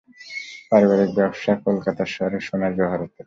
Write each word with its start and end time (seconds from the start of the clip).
পারিবারিক 0.71 1.09
ব্যবসা 1.17 1.51
কলকাতা 1.65 2.03
শহরে 2.07 2.39
সোনা-জহরতের। 2.39 3.19